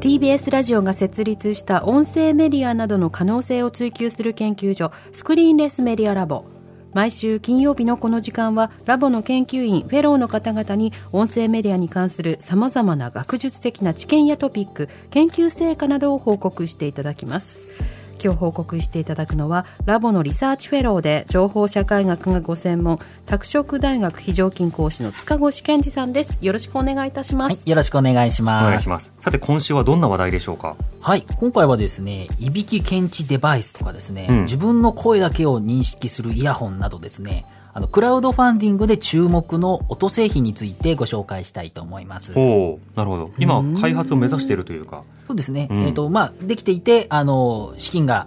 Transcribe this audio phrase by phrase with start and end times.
[0.00, 6.46] TBS ラジオが設立した音声メディアなどの可能性を追求する研究所スクリーンレスメディアラボ
[6.94, 17.68] 毎週金曜日のこの時間はラボの研究員フェローの方々に音声メディアに関するさまざまな学術的な知見やトピック研究成果などを報告していただきます。
[18.22, 28.64] 今日報告していただくのはラボのリサーチフェローで情報社会学がご専門拓殖大学非常勤講師の塚越健司さんですよろしくお願いいたします、はい、よろしくお願いします。
[28.64, 29.12] お願いします。
[29.20, 30.76] さて、今週はどんな話題でしょうか？
[31.00, 37.44] はい、今回はですね、いびき検知デバイスとかですね、うん自分の声だけを認識するイヤホンなどですね、
[37.78, 42.32] あの、クラウドファンディングで注目の音製品についてご紹介したいと思います。
[42.34, 43.30] おおなるほど。
[43.38, 45.04] 今、開発を目指しているというか。
[45.28, 45.68] そうですね。
[45.70, 48.26] うんえっ、と、まあ、できていて、あの、資金が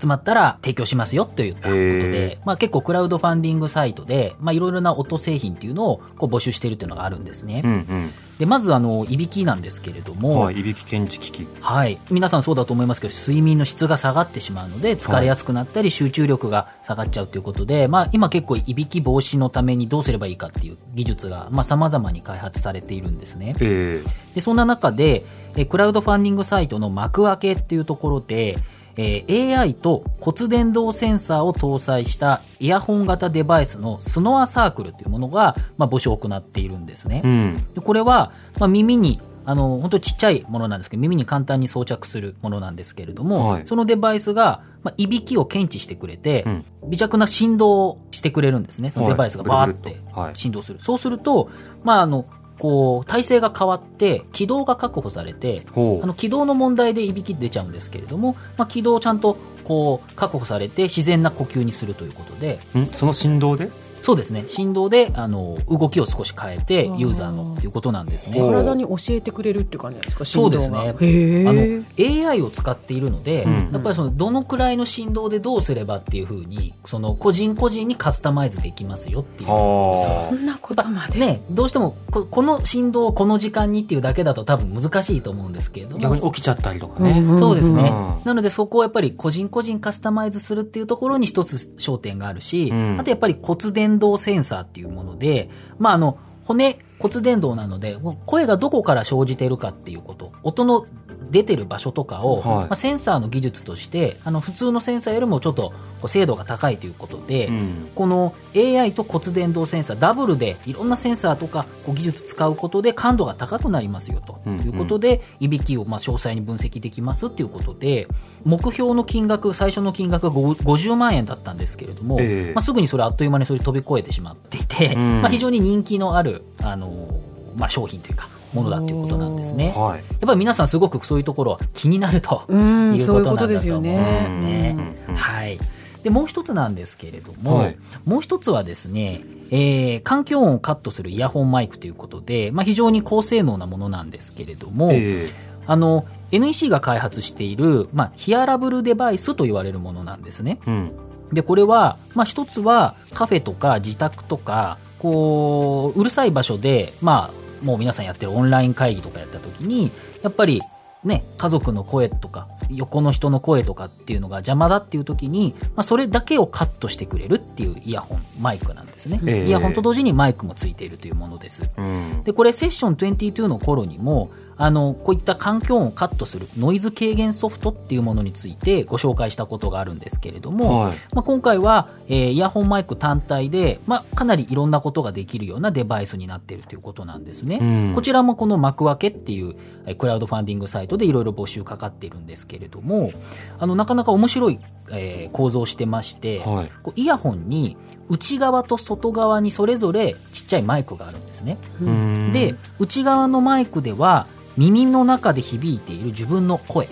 [0.00, 7.62] 集まったら提供しますよといったことへで、まあ結構クラウドファンディングサイトで、まあいろいろな音製品っていうのをこう募集しているっていうのがあるんですね。
[7.64, 8.10] うん
[8.42, 10.18] で、まずあの、いびきなんですけれどうん。
[10.18, 10.58] も、はい。
[10.58, 11.46] いびき検知機器。
[11.60, 11.98] はい。
[12.10, 23.54] 皆さんそうだと思いますけど、睡眠の質が下がってしまうので、疲れやすくなったり、集中力が下がっちゃうということで、まあ、今結構、いびき防止のためにどうすればいいかっていう技術が、まあ、様々に開発されているんですね。
[23.60, 24.02] え
[24.34, 28.58] で、そんな中で、えクラウドファンディングサイトの幕開けっていうところで、
[28.96, 37.22] えー AI と骨伝導センサーを搭載したイヤホン型デバイスのスノアサークルというものが、まあ、募集を行っているんですね。
[37.24, 37.64] えうん。
[37.74, 43.66] でこれは、まあ、耳にあの本当ちっちゃいものなんですけど耳に簡単に装着するものなんですけれども、はい。
[43.66, 46.64] そのデバイスが、まあ、いびきを検知してくれて、うん。
[46.90, 48.90] 微弱な振動をしてくれるんですね。
[48.90, 49.94] そのデバイスがバーってはい。
[49.94, 50.36] ぐるはい。
[50.36, 51.50] 振動する、そうすると、
[51.82, 52.26] まあ、あの
[52.62, 55.64] こう体勢が変わって軌道が確保されて。
[55.74, 62.60] あの軌道の問題でいびき出ちゃうんですけれども、まあ、軌道をちゃんとこう確保されて自然な呼吸にするということで。
[62.78, 62.86] ん？
[62.86, 63.68] その振動で？
[64.02, 64.44] そうですね。
[64.48, 68.38] 振動であの動きを少し変えてユーザーのということなんですね。
[68.40, 70.24] 体に教えてくれるっていう感じなんですか？
[70.24, 70.78] そうですね。
[70.78, 73.70] あえの AI を使っているので、うん。
[73.72, 79.48] やっぱりそのどのくらいの振動でどうすればっていうふうにその個人個人にカスタマイズできますよっていう。
[79.48, 85.96] はそんなことまで、ね、どうしてもここの振動をこの時間にっていうだけだと多分難しいと思うんですけれど。
[85.96, 85.98] あ。
[85.98, 87.20] も逆に起きちゃったりとかね。
[87.20, 88.24] うんそうですね、うん。
[88.24, 92.96] なのでそこをやっぱり個人個人カスタマイズするっていうところに一つ焦点があるし、うん。
[92.98, 95.48] あとやっぱり骨伝導センサーっていうもので、
[95.78, 100.86] まああの、骨、骨伝導なので、声がどこから生じているかっていうこと、音の
[101.32, 102.44] 出てる場所とかを、はい。
[102.44, 105.72] まあ、センサーの技術として、あの、普通のセンサーよりもちょっと
[106.06, 107.88] 精度が高いということで、うん。
[107.94, 118.08] この AI と骨伝導センサーダブルでいろんなセンサーとかこう技術使うことで感度が高くなりますよとうんいうことで、いびきをまあ詳細に分析できますっていうことで
[118.44, 122.52] 目標の金額最初の金額がご50万円だったんですけれども、ええ。
[122.54, 125.22] まあ、すぐにそれあっという間にそれ飛び越えてしまっていて、うん。
[125.22, 127.20] まあ、非常に人気のあるあの、
[127.56, 129.72] まあ、商品というかものだということなんですね。
[129.76, 129.98] はい。
[129.98, 134.76] やっぱり皆さんすごくそういうところは気になるとうんいうことなんだとですよね思うんですね。
[135.06, 135.58] うんうんはい。
[136.02, 139.20] で、もう一つなんですけれども、はいもう一つはですね、
[139.50, 145.28] えー環境音をカットするイヤホンマイクということで、まあ、非常に高性能なものなんですけれども、え
[145.66, 150.58] あの、NEC が開発している、まあ、ヒアラブルデバイスと言われるものなんですね。
[150.66, 150.92] えうん。
[151.32, 159.90] で、これは、まあ、一つはカフェとか自宅とか、こう、うるさい場所で、まあ、もう皆さんやってるオンライン会議とかやった時に、
[160.22, 160.60] やっぱり、
[161.04, 169.20] ね、家族の声とか、横の人の声とかっていうのが邪魔だっていう時に、まあ、それだけをカットしてくれるっていうイヤホン、マイクなんですね。
[169.26, 171.68] ええイヤホンと同時にマイクもついているというものです。
[171.76, 172.22] うん。
[172.22, 180.96] で、これセッション22の頃にも、あの、こういった環境音をカットするノイズ軽減ソフトっていうものについてご紹介したことがあるんですけれども、はい。
[181.14, 187.58] まあ、今回は、えーイヤホンマイク単体で、まあ、かなりいろんなことができるようなデバイスになっているということなんですね。
[187.60, 189.54] うんこちらもこの幕開けっていう
[189.86, 193.10] えークラウドファンディングサイトでいろいろ募集かかっているんですけれども、
[193.58, 196.70] あの、なかなか面白い、えー構造をしてまして、はい。
[196.82, 197.76] こうイヤホンに
[198.08, 201.56] 内側と外側にそれぞれちっちゃいマイクがあるんですね。
[201.80, 204.26] うんで、内側のマイクでは
[204.56, 206.88] 耳の中で響いている自分の声、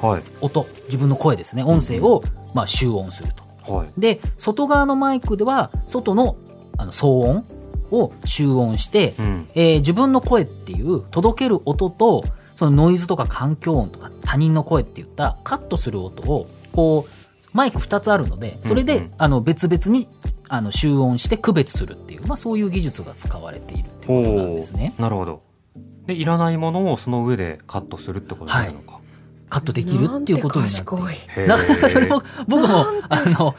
[0.00, 0.22] はい。
[0.40, 2.22] 音、自分の声ですね、音声を、
[2.54, 3.32] まあ、集音する
[3.66, 3.72] と。
[3.72, 3.88] はい。
[3.98, 6.36] で、外側のマイクでは、外の
[6.78, 7.44] あの騒音
[7.90, 9.48] を集音して、うん。
[9.54, 12.24] えー自分の声っていう届ける音と、
[12.56, 17.10] そのノイズとか環境音とか他人の声っていったカットする音を、こう、
[17.52, 20.08] マイク2つあるので、それで、うんうんあの別々に
[20.48, 24.94] あの集音して区別するっていう、まあそういう技術が使われているっていうことなんですね。
[24.98, 25.42] なるほど。
[26.06, 28.98] で、いらないものをその上でカットするってことになるのか。
[29.48, 30.78] カットできるっていうことになって。
[30.78, 31.12] なんて賢い。
[31.12, 33.54] へーなかなかそれも僕もあの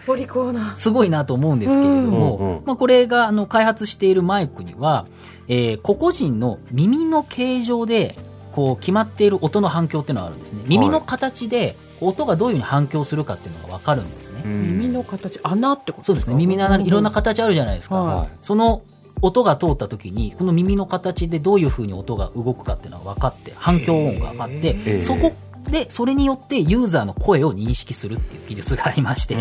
[0.75, 2.63] すごいなと思うんですけれども、うんうんうん。
[2.65, 5.05] まあ、これがあの開発しているマイクには
[5.47, 8.15] えー個々人の耳の形状で
[8.53, 10.63] こう決まっている音の反響っていうのがあるんですね。
[10.65, 16.35] 耳の形で音がどういうふうに反響するかっていうのが分かるんですね、耳の形穴ってことそうですね。
[16.35, 18.29] 耳の穴にいろんな形あるじゃないですか、はいはい。
[18.41, 18.81] その
[19.23, 25.01] 音が通った時にこの耳の形でどういうふうに音が動くかっていうのが分かって反響音が分かってへー。
[25.01, 25.33] そこ
[25.71, 29.35] でそれによってユーザーの声を認識するっていう技術がありまして、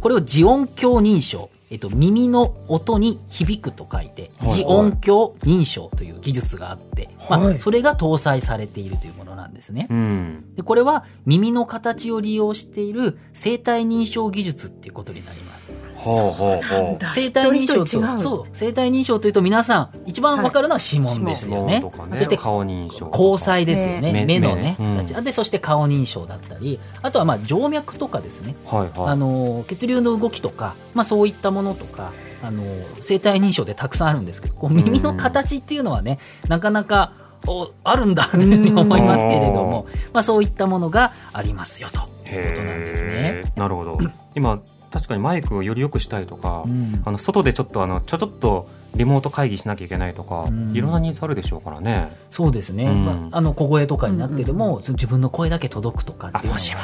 [0.00, 7.60] これを自音響認証、えっと、耳の音に響くと書いて、はい自音響認証という技術があって、まあ、はい。
[7.60, 9.86] それが搭載されているというものなんですね。
[9.88, 10.44] うん。
[10.56, 15.67] で、これは耳の形を利用している生体認証技術っていうことになります。
[15.98, 17.04] ほうほうほう。
[17.14, 21.84] 生体認証と、そう、生体認証というと皆さん一番わかるのは指紋ですよね。
[22.16, 24.12] そして顔認証交際ですよね。
[24.12, 24.96] 目目のね、目ね。
[24.98, 25.06] うん。
[25.06, 25.22] 形。
[25.22, 28.54] で、そして顔認証だったり、あとはまあ静脈とかですね。
[28.66, 29.10] はいはい。
[29.10, 32.12] あの血流の動きとか、まあ、そういったものとか
[32.42, 32.62] あの
[33.00, 36.18] 生体認証でたくさんあるんですけどこう耳の形っていうのはね
[36.48, 37.12] なかなか
[37.46, 43.44] おあるんだというふうに思いますけれども、まあ、そういったものがありますよということなんですね。
[43.56, 43.98] なるほど。
[44.34, 47.02] 今確かにマイクをより良くしたいとか、うん。
[47.04, 50.76] あの外でちょっとあのちょちょっとリモート会議しなきゃいけないとか、うん。
[50.76, 52.16] いろんなニーズあるでしょうからね。
[52.30, 53.04] そうですね、うん。
[53.04, 56.46] まあ、あの小声とかになってでも、その自分の声だけ届くとかっていう。
[56.46, 56.74] のはし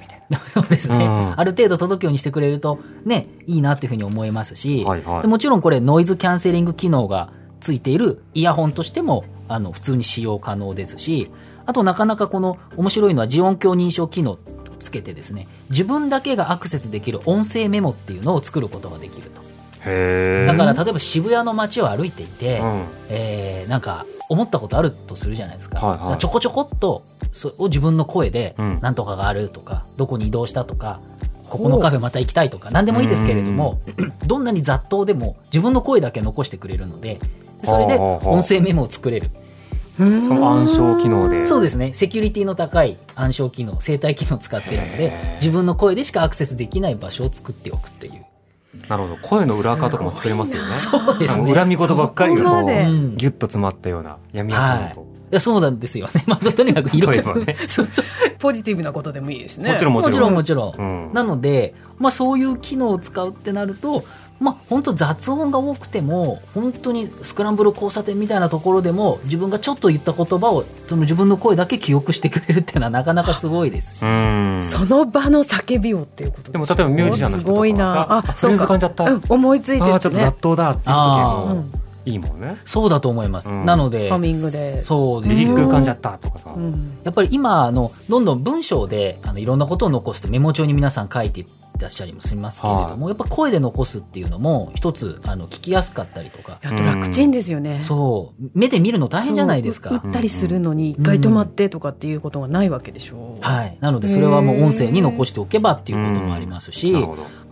[0.00, 0.14] みたい
[0.52, 1.40] そうですね、うん。
[1.40, 5.22] ある程度届くようにしてくれるとねいいなっていうふうに思いますし、はいはい。
[5.22, 7.30] でもちろんこれノイズキャンセリング機能が
[7.60, 11.30] ついているイヤホンとしてもあの普通に使用可能ですし
[11.66, 14.38] あとなかなかこの面白いのは自音響認証機能
[14.74, 19.42] つけてですね自分だけがアクセスできる音声メモっていうのを作ることができると。
[19.86, 22.82] へだから例えば渋谷の街を歩いていて、うん。
[23.10, 26.18] えーなんか思ったことあるとするじゃないですか,、はいはい。
[26.18, 28.78] ちょこちょこっとそを自分の声でうん。
[28.80, 31.00] なんとかがあるとか、どこに移動したとか
[31.48, 33.80] ここのカフェまた行きたいとか何でもいいですけれども
[34.26, 37.20] どんなに雑踏でも自分の声だけ残してくれるので
[37.62, 39.30] それで音声メモを作れる
[39.96, 41.46] その暗証機能で。
[41.46, 41.92] そうですね。
[41.94, 48.24] セキュリティの高い暗証機能生体機能を使っているので自分の声でしかアクセスできない場所を作っておくっていう。
[48.88, 49.16] なるほど。
[49.22, 50.76] 声の裏垢とかも作れますよね。
[50.78, 51.54] そうですね。
[51.54, 55.00] 恨み言ばっかりがこうギュッと詰まったような闇アカウント、
[55.30, 55.34] い。
[55.34, 56.24] やそうなんですよね。
[56.28, 57.22] まあ、とにかくいろい。
[57.22, 57.56] ろ例えばね。
[57.68, 58.04] そうそう
[58.44, 59.72] ポジティブなことでもいいですね。
[59.72, 60.34] もちろんもちろん。
[60.34, 61.06] もちろん。
[61.08, 61.14] うん。
[61.14, 64.04] なので、まあそういう機能を使うってなると、
[64.38, 74.02] まあ本当雑音が多くても、本当にスクランブル交差点みたいなところでも、自分がちょっと言った言葉を、その自分の声だけ記憶してくれるっていうのはなかなかすごいですし。
[74.02, 74.60] うん。
[74.62, 82.56] その場の叫びをっていうことでも例えばミュージシャンの人とかはさすごいなあフレーズ噛んじゃったうん、思いついてああちょっと雑ね踏だっていう時あもーいいもんね。
[82.64, 83.50] そうだと思います。
[83.50, 83.64] うん。
[83.64, 84.80] なので、ハミングで。
[84.82, 91.46] そうでリリすよック噛んじゃったとかさ、うんやっぱり今あのどんどん文章であのいろんなことを残すとメモ帳に皆さん書いてい
[91.78, 98.50] らっしゃりもしますけれども、やっぱ声で残すっていうのも一つあの聞きやすかったりとか、あと楽ちんですよね、そう。
[98.54, 99.90] 目で見るの大変じゃないですか。
[99.90, 106.94] 打ったりするのに一回止まってとかっていうことがないわけでしょう、はい、なのでそれはもう音声に残しておけばっていうこともありますし、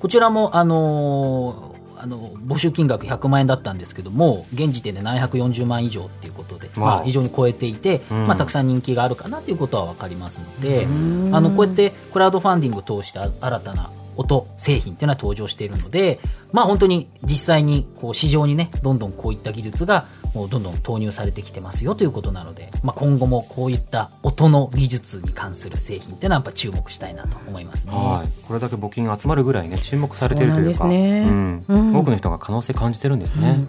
[0.01, 1.72] こちらもあのー
[2.03, 8.27] あの募集金額100万円だったんですけども現時点で740万以上っていうことで、まあ、非常に超えていて、うん。
[8.27, 11.35] まあ、たくさん人気があるかなということは分かりますので、うん。
[11.35, 16.19] あのこうやってクラウドファンディングを通してあ新たな音製品っていうのは登場しているので、
[16.51, 27.93] まあ、本当に実際にこう市場にねどんどんこういった技術がもうどんどん投入されてきてますよということなので、まあ、今後もこういった音の技術に関する製品っていうのはやっぱ注目したいなと思いますね。
[27.93, 31.27] はい、これだけ募金が集まるぐらいね注目されているというかね。
[31.29, 31.65] うん。
[31.69, 31.97] うん。
[31.97, 33.67] 多くの人が可能性感じてるんですね、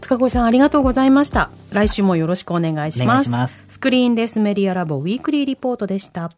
[0.00, 1.50] 塚越さんありがとうございました。
[1.72, 3.06] 来週もよろしくお願いします。
[3.06, 3.64] お願いします。
[3.68, 6.32] スクリーンレスメディアラボウィークリーリポートでした